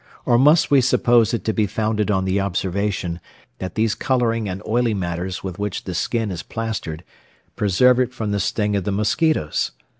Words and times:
or 0.25 0.39
must 0.39 0.71
we 0.71 0.81
suppose 0.81 1.31
it 1.31 1.43
to 1.45 1.53
be 1.53 1.67
founded 1.67 2.09
on 2.09 2.25
the 2.25 2.39
observation, 2.39 3.19
that 3.59 3.75
these 3.75 3.93
colouring 3.93 4.49
and 4.49 4.63
oily 4.67 4.95
matters 4.95 5.43
with 5.43 5.59
which 5.59 5.83
the 5.83 5.93
skin 5.93 6.31
is 6.31 6.41
plastered, 6.41 7.03
preserve 7.55 7.99
it 7.99 8.11
from 8.11 8.31
the 8.31 8.39
sting 8.39 8.75
of 8.75 8.83
the 8.83 8.91
mosquitos? 8.91 9.73